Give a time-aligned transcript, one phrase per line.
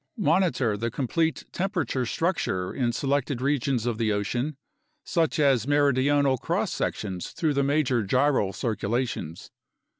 [0.17, 4.57] Monitor the complete temperature structure in selected regions of the ocean,
[5.03, 9.51] such as meridional cross sections through the major gyral circulations.